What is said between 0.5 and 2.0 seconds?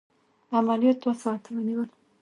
عملیات دوه ساعته ونیول.